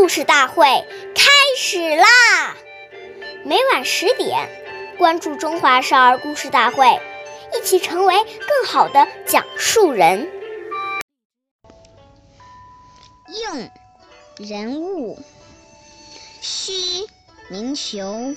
[0.00, 0.64] 故事大会
[1.14, 2.56] 开始啦！
[3.44, 4.48] 每晚十点，
[4.96, 6.86] 关注《中华少儿故事大会》，
[7.54, 10.26] 一起成为更好的讲述人。
[13.28, 13.70] 应
[14.38, 15.18] 人物：
[16.40, 16.72] 虚
[17.50, 18.34] 名求，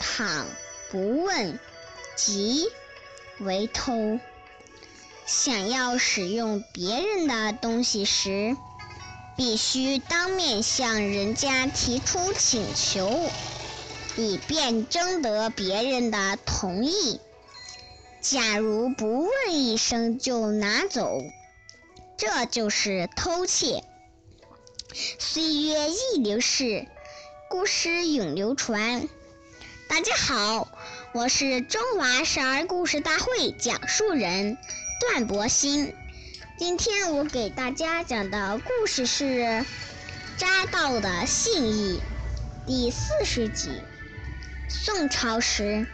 [0.00, 0.44] 倘
[0.90, 1.60] 不问，
[2.16, 2.66] 即
[3.38, 4.18] 为偷。
[5.26, 8.56] 想要使用别人的东西时，
[9.36, 13.30] 必须当面向人家提出请求，
[14.16, 17.20] 以便征得别人的同意。
[18.20, 21.20] 假如不问一声就拿走，
[22.16, 23.82] 这就是偷窃。
[25.18, 26.86] 岁月易流逝，
[27.50, 29.08] 故事永流传。
[29.88, 30.68] 大家好，
[31.12, 34.56] 我是中华少儿故事大会讲述人
[35.00, 35.92] 段博鑫。
[36.56, 39.24] 今天我给大家讲的故事是
[40.36, 42.00] 《扎道的信义》
[42.64, 43.82] 第四十集。
[44.68, 45.84] 宋朝时，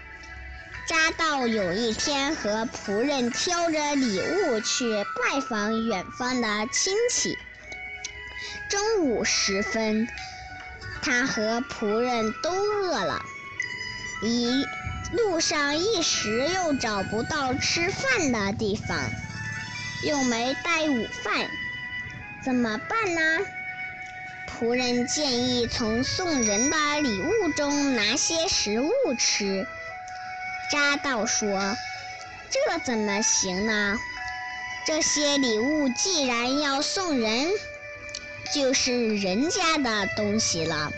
[0.87, 7.39] 扎道有一天和仆人挑着礼物去拜访远方的亲戚。
[8.69, 10.07] 中午时分，
[11.01, 13.23] 他和仆人都饿了，
[14.23, 14.67] 一
[15.13, 18.99] 路上一时又找不到吃饭的地方。
[20.03, 21.49] 又没带午饭，
[22.43, 23.47] 怎么办呢？
[24.49, 29.67] 仆人建议从送人的礼物中拿些食物吃。
[30.71, 31.77] 扎道说
[32.51, 33.99] ：“这怎么行呢？
[34.87, 37.49] 这些礼物既然要送人，
[38.55, 40.93] 就是人家的东西了，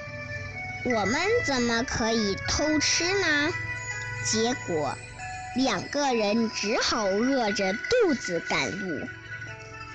[0.84, 3.52] 我们怎么可以偷吃呢？”
[4.24, 4.96] 结果。
[5.54, 9.06] 两个人只好饿着肚子赶路。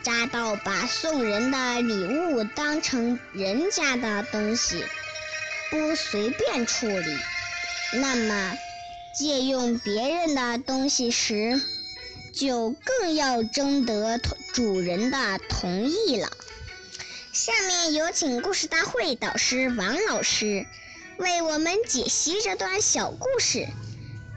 [0.04, 4.86] 扎道把送人的礼物当成人家的东西，
[5.70, 7.18] 不随便处理，
[7.94, 8.58] 那么
[9.14, 11.62] 借用别人的东西时，
[12.34, 14.18] 就更要征得
[14.54, 16.32] 主人的同意了。
[17.34, 20.66] 下面有请故事大会导师王老师
[21.18, 23.68] 为我们解析这段小故事。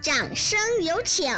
[0.02, 1.30] 掌声有请！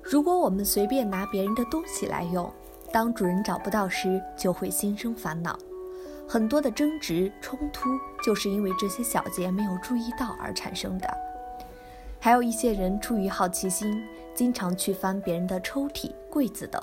[0.00, 2.50] 如果我们随便拿别人的东西来用，
[2.90, 5.58] 当主人找不到时，就会心生烦恼。
[6.26, 7.90] 很多的争执冲突，
[8.24, 11.06] 就是因为这些小节没有注意到而产生的。
[12.18, 14.02] 还有一些人出于好奇心，
[14.34, 16.80] 经常去翻别人的抽屉、柜子等，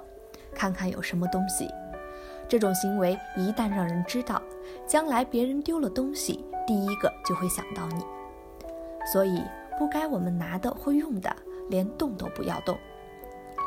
[0.53, 1.68] 看看有什么东西。
[2.50, 4.42] 这种行为一旦让人知道，
[4.88, 8.04] 将来别人丢了东西，第一个就会想到你。
[9.14, 9.44] 所以，
[9.78, 11.34] 不该我们拿的或用的，
[11.70, 12.76] 连动都不要动，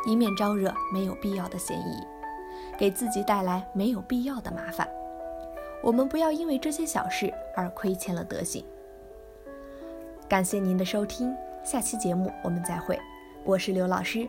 [0.05, 2.05] 以免招惹没有必要的嫌疑，
[2.77, 4.89] 给自己带来没有必要的麻烦。
[5.81, 8.65] 我们不要因为这些小事而亏欠了德行。
[10.29, 11.33] 感谢您的收听，
[11.63, 12.99] 下期节目我们再会。
[13.45, 14.29] 我是刘老师。